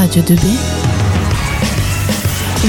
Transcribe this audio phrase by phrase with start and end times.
[0.00, 0.56] Radio 2B.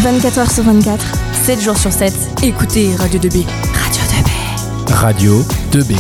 [0.04, 2.14] 24h sur 24, 7 jours sur 7.
[2.44, 3.46] Écoutez Radio 2B.
[3.74, 4.94] Radio 2B.
[4.94, 5.32] Radio
[5.72, 5.96] 2B.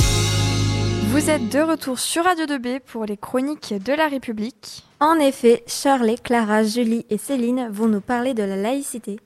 [1.08, 4.84] Vous êtes de retour sur Radio 2B pour les chroniques de la République.
[5.00, 9.18] En effet, Shirley, Clara, Julie et Céline vont nous parler de la laïcité.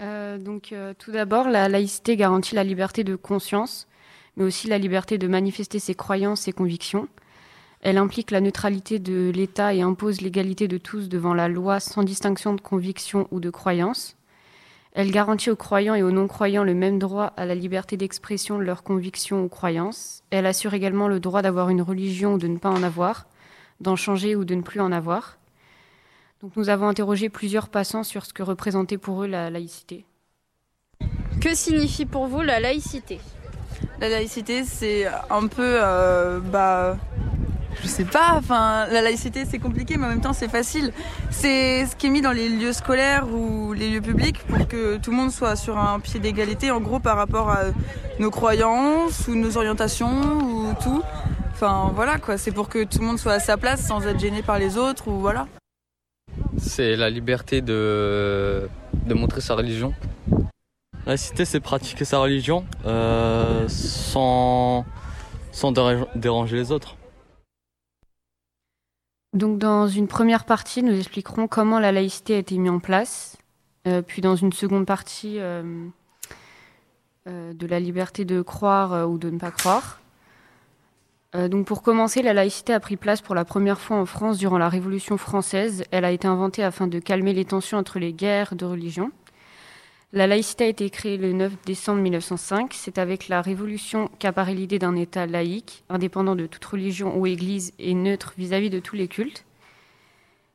[0.00, 3.88] Euh, donc, euh, tout d'abord, la laïcité garantit la liberté de conscience,
[4.38, 7.08] mais aussi la liberté de manifester ses croyances et convictions.
[7.86, 12.02] Elle implique la neutralité de l'État et impose l'égalité de tous devant la loi sans
[12.02, 14.16] distinction de conviction ou de croyance.
[14.92, 18.64] Elle garantit aux croyants et aux non-croyants le même droit à la liberté d'expression de
[18.64, 20.24] leurs convictions ou croyances.
[20.30, 23.28] Elle assure également le droit d'avoir une religion ou de ne pas en avoir,
[23.80, 25.38] d'en changer ou de ne plus en avoir.
[26.42, 30.06] Donc nous avons interrogé plusieurs passants sur ce que représentait pour eux la laïcité.
[31.40, 33.20] Que signifie pour vous la laïcité?
[34.00, 36.96] La laïcité, c'est un peu euh, bah,
[37.82, 40.92] je sais pas, enfin, la laïcité c'est compliqué, mais en même temps c'est facile.
[41.30, 44.96] C'est ce qui est mis dans les lieux scolaires ou les lieux publics pour que
[44.96, 47.64] tout le monde soit sur un pied d'égalité, en gros, par rapport à
[48.18, 51.02] nos croyances ou nos orientations ou tout.
[51.52, 54.18] Enfin, voilà quoi, c'est pour que tout le monde soit à sa place sans être
[54.18, 55.46] gêné par les autres ou voilà.
[56.58, 59.94] C'est la liberté de, de montrer sa religion.
[61.06, 64.84] La laïcité, c'est pratiquer sa religion euh, sans,
[65.52, 65.72] sans
[66.14, 66.96] déranger les autres.
[69.36, 73.36] Donc dans une première partie, nous expliquerons comment la laïcité a été mise en place,
[73.86, 75.62] euh, puis dans une seconde partie, euh,
[77.28, 80.00] euh, de la liberté de croire ou de ne pas croire.
[81.34, 84.56] donc pour commencer, la laïcité a pris place pour la première fois en France durant
[84.56, 85.84] la Révolution française.
[85.90, 89.10] Elle a été inventée afin de calmer les tensions entre les guerres de religion.
[90.16, 92.72] La laïcité a été créée le 9 décembre 1905.
[92.72, 97.74] C'est avec la Révolution qu'apparaît l'idée d'un État laïque, indépendant de toute religion ou Église
[97.78, 99.44] et neutre vis-à-vis de tous les cultes.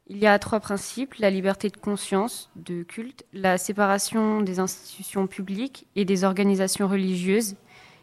[0.07, 5.27] Il y a trois principes, la liberté de conscience, de culte, la séparation des institutions
[5.27, 7.53] publiques et des organisations religieuses,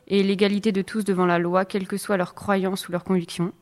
[0.06, 3.52] et l'égalité de tous devant la loi, quelles que soient leurs croyances ou leurs convictions.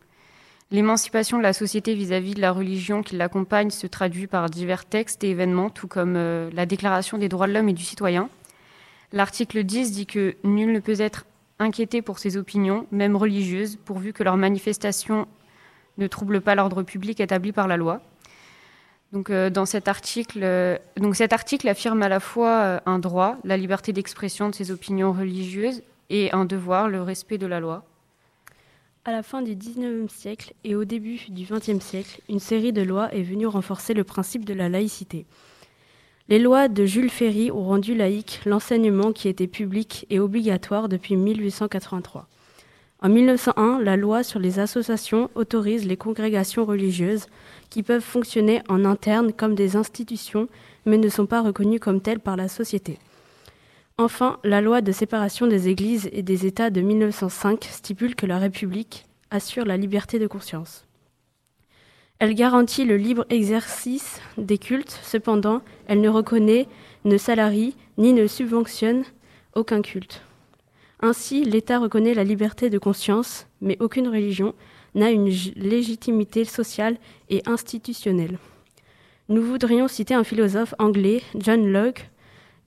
[0.72, 5.22] L'émancipation de la société vis-à-vis de la religion qui l'accompagne se traduit par divers textes
[5.22, 8.28] et événements, tout comme euh, la Déclaration des droits de l'homme et du citoyen.
[9.12, 11.25] L'article 10 dit que nul ne peut être
[11.60, 15.28] inquiété pour ses opinions, même religieuses, pourvu que leurs manifestations
[15.99, 18.03] ne troublent pas l'ordre public établi par la loi.
[19.12, 23.37] Donc, euh, dans cet article, euh, donc cet article affirme à la fois un droit,
[23.44, 27.84] la liberté d'expression de ses opinions religieuses, et un devoir, le respect de la loi.
[29.09, 32.83] À la fin du XIXe siècle et au début du XXe siècle, une série de
[32.83, 35.27] lois est venue renforcer le principe de la laïcité.
[36.28, 41.15] Les lois de Jules Ferry ont rendu laïque l'enseignement qui était public et obligatoire depuis
[41.15, 42.27] 1883.
[43.00, 47.27] En 1901, la loi sur les associations autorise les congrégations religieuses
[47.71, 50.49] qui peuvent fonctionner en interne comme des institutions
[50.84, 52.99] mais ne sont pas reconnues comme telles par la société.
[53.99, 58.39] Enfin, la loi de séparation des églises et des États de 1905 stipule que la
[58.39, 60.84] République assure la liberté de conscience.
[62.19, 66.69] Elle garantit le libre exercice des cultes, cependant, elle ne reconnaît,
[67.07, 69.03] ne salarie ni ne subventionne
[69.55, 70.21] aucun culte.
[71.01, 74.55] Ainsi, l'État reconnaît la liberté de conscience, mais aucune religion
[74.95, 76.99] n'a une légitimité sociale
[77.31, 78.39] et institutionnelle.
[79.31, 82.11] Nous voudrions citer un philosophe anglais, John Locke,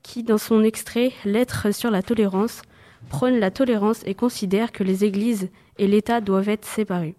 [0.04, 2.62] qui, dans son extrait Lettre sur la tolérance,
[3.10, 7.16] prône la tolérance et considère que les églises et l'État doivent être séparés.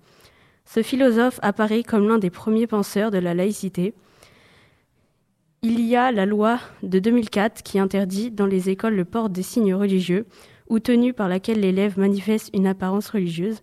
[0.65, 3.95] Ce philosophe apparaît comme l'un des premiers penseurs de la laïcité.
[5.63, 9.43] Il y a la loi de 2004 qui interdit dans les écoles le port des
[9.43, 10.27] signes religieux
[10.69, 13.63] ou tenue par laquelle l'élève manifeste une apparence religieuse.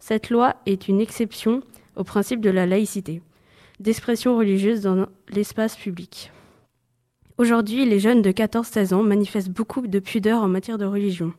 [0.00, 1.62] Cette loi est une exception
[1.96, 3.22] au principe de la laïcité,
[3.78, 6.32] d'expression religieuse dans l'espace public.
[7.40, 11.32] Aujourd'hui, les jeunes de 14-16 ans manifestent beaucoup de pudeur en matière de religion.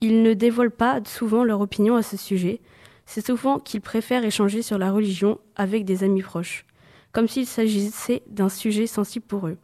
[0.00, 2.62] Ils ne dévoilent pas souvent leur opinion à ce sujet.
[3.04, 6.64] C'est souvent qu'ils préfèrent échanger sur la religion avec des amis proches,
[7.12, 9.58] comme s'il s'agissait d'un sujet sensible pour eux.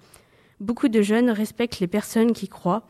[0.60, 2.86] Beaucoup de jeunes respectent les personnes qui croient.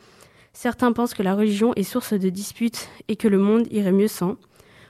[0.53, 4.09] Certains pensent que la religion est source de disputes et que le monde irait mieux
[4.09, 4.39] sans.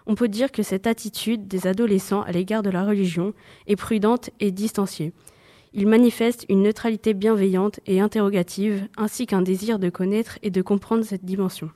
[0.06, 3.34] On peut dire que cette attitude des adolescents à l'égard de la religion
[3.66, 5.12] est prudente et distanciée.
[5.74, 11.02] Il manifeste une neutralité bienveillante et interrogative, ainsi qu'un désir de connaître et de comprendre
[11.02, 11.70] cette dimension.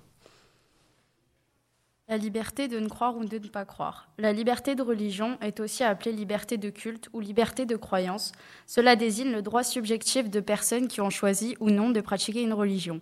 [2.08, 4.08] La liberté de ne croire ou de ne pas croire.
[4.18, 8.32] La liberté de religion est aussi appelée liberté de culte ou liberté de croyance.
[8.66, 12.52] Cela désigne le droit subjectif de personnes qui ont choisi ou non de pratiquer une
[12.52, 13.00] religion.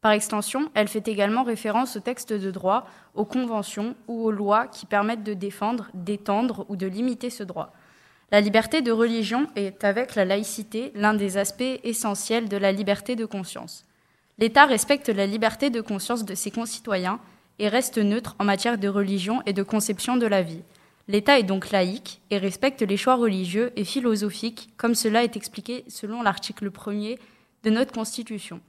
[0.00, 4.68] Par extension, elle fait également référence aux textes de droit, aux conventions ou aux lois
[4.68, 7.72] qui permettent de défendre, d'étendre ou de limiter ce droit.
[8.30, 13.16] La liberté de religion est, avec la laïcité, l'un des aspects essentiels de la liberté
[13.16, 13.86] de conscience.
[14.38, 17.20] L'État respecte la liberté de conscience de ses concitoyens
[17.58, 20.62] et reste neutre en matière de religion et de conception de la vie.
[21.08, 25.84] L'État est donc laïque et respecte les choix religieux et philosophiques, comme cela est expliqué
[25.88, 27.18] selon l'article 1er
[27.64, 28.60] de notre Constitution.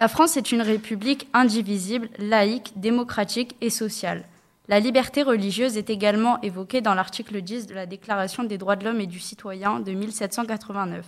[0.00, 4.24] La France est une république indivisible, laïque, démocratique et sociale.
[4.66, 8.84] La liberté religieuse est également évoquée dans l'article 10 de la Déclaration des droits de
[8.86, 11.04] l'homme et du citoyen de 1789.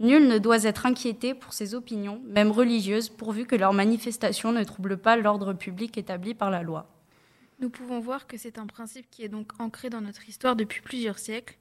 [0.00, 4.64] Nul ne doit être inquiété pour ses opinions, même religieuses, pourvu que leurs manifestations ne
[4.64, 6.86] troublent pas l'ordre public établi par la loi.
[7.60, 10.80] Nous pouvons voir que c'est un principe qui est donc ancré dans notre histoire depuis
[10.80, 11.58] plusieurs siècles.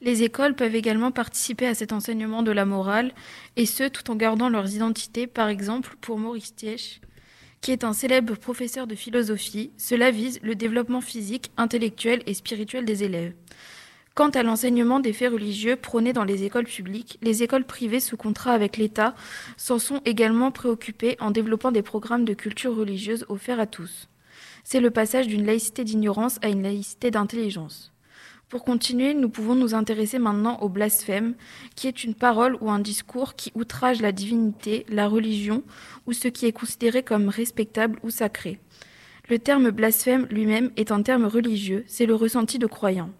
[0.00, 3.14] Les écoles peuvent également participer à cet enseignement de la morale,
[3.54, 5.28] et ce, tout en gardant leurs identités.
[5.28, 7.00] Par exemple, pour Maurice Tiech,
[7.66, 12.84] qui est un célèbre professeur de philosophie, cela vise le développement physique, intellectuel et spirituel
[12.84, 13.32] des élèves.
[14.14, 18.16] Quant à l'enseignement des faits religieux prônés dans les écoles publiques, les écoles privées sous
[18.16, 19.16] contrat avec l'État
[19.56, 24.08] s'en sont également préoccupées en développant des programmes de culture religieuse offerts à tous.
[24.62, 27.95] C'est le passage d'une laïcité d'ignorance à une laïcité d'intelligence.
[28.48, 31.34] Pour continuer, nous pouvons nous intéresser maintenant au blasphème,
[31.74, 35.64] qui est une parole ou un discours qui outrage la divinité, la religion
[36.06, 38.60] ou ce qui est considéré comme respectable ou sacré.
[39.28, 43.10] Le terme blasphème lui-même est un terme religieux, c'est le ressenti de croyants.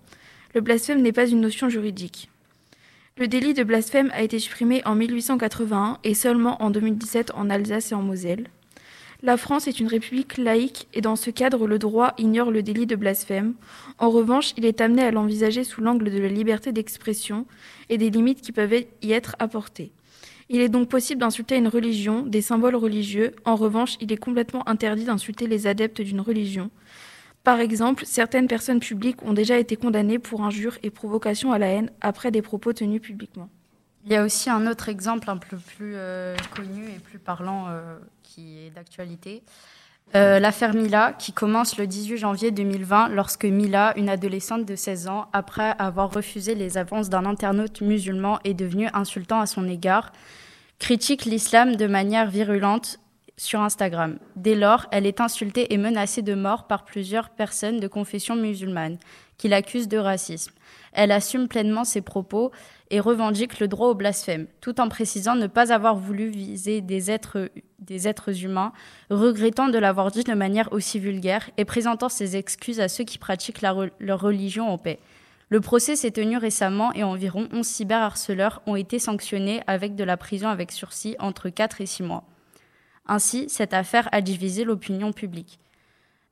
[0.54, 2.30] Le blasphème n'est pas une notion juridique.
[3.18, 7.90] Le délit de blasphème a été supprimé en 1881 et seulement en 2017 en Alsace
[7.90, 8.46] et en Moselle.
[9.26, 12.86] La France est une république laïque et dans ce cadre, le droit ignore le délit
[12.86, 13.54] de blasphème.
[13.98, 17.44] En revanche, il est amené à l'envisager sous l'angle de la liberté d'expression
[17.88, 19.90] et des limites qui peuvent y être apportées.
[20.48, 23.34] Il est donc possible d'insulter une religion, des symboles religieux.
[23.44, 26.70] En revanche, il est complètement interdit d'insulter les adeptes d'une religion.
[27.42, 31.66] Par exemple, certaines personnes publiques ont déjà été condamnées pour injures et provocation à la
[31.66, 33.48] haine après des propos tenus publiquement.
[34.06, 37.66] Il y a aussi un autre exemple un peu plus euh, connu et plus parlant
[37.68, 39.42] euh, qui est d'actualité.
[40.14, 45.08] Euh, l'affaire Mila, qui commence le 18 janvier 2020 lorsque Mila, une adolescente de 16
[45.08, 50.12] ans, après avoir refusé les avances d'un internaute musulman, est devenue insultant à son égard,
[50.78, 53.00] critique l'islam de manière virulente
[53.36, 54.20] sur Instagram.
[54.36, 58.98] Dès lors, elle est insultée et menacée de mort par plusieurs personnes de confession musulmane
[59.38, 60.52] qui l'accusent de racisme.
[60.92, 62.52] Elle assume pleinement ses propos
[62.90, 67.10] et revendique le droit au blasphème, tout en précisant ne pas avoir voulu viser des
[67.10, 68.72] êtres, des êtres humains,
[69.10, 73.18] regrettant de l'avoir dit de manière aussi vulgaire et présentant ses excuses à ceux qui
[73.18, 74.98] pratiquent leur religion en paix.
[75.48, 80.16] Le procès s'est tenu récemment et environ 11 cyberharceleurs ont été sanctionnés avec de la
[80.16, 82.24] prison avec sursis entre 4 et 6 mois.
[83.06, 85.60] Ainsi, cette affaire a divisé l'opinion publique.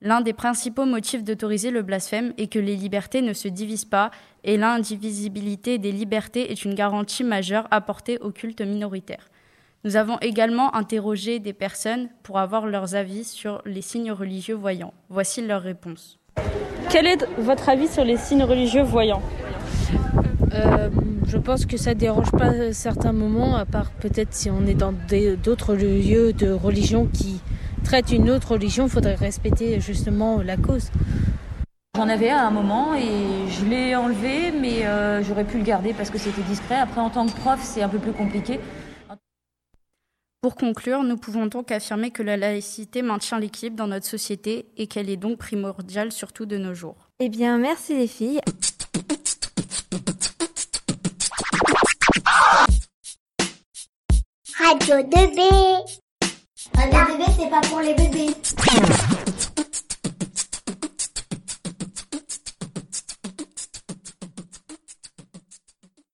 [0.06, 4.11] L'un des principaux motifs d'autoriser le blasphème est que les libertés ne se divisent pas
[4.45, 9.31] et l'indivisibilité des libertés est une garantie majeure apportée au culte minoritaire.
[9.83, 14.93] Nous avons également interrogé des personnes pour avoir leurs avis sur les signes religieux voyants.
[15.09, 16.19] Voici leurs réponses.
[16.91, 19.23] Quel est votre avis sur les signes religieux voyants?
[20.53, 20.91] Euh,
[21.27, 24.93] je pense que ça dérange pas certains moments, à part peut-être si on est dans
[25.43, 27.41] d'autres lieux de religion qui
[27.85, 30.91] traitent une autre religion, il faudrait respecter justement la cause.
[31.97, 35.63] J'en avais un à un moment et je l'ai enlevé, mais euh, j'aurais pu le
[35.63, 36.75] garder parce que c'était discret.
[36.75, 38.58] Après, en tant que prof, c'est un peu plus compliqué.
[40.41, 44.89] Pour conclure, nous pouvons donc affirmer que la laïcité maintient l'équilibre dans notre société et
[44.89, 46.97] qu'elle est donc primordiale, surtout de nos jours.
[47.20, 48.41] Eh bien, merci les filles.
[54.58, 56.04] Radio 2B.
[56.94, 58.31] Radio 2B, c'est pas pour les bébés.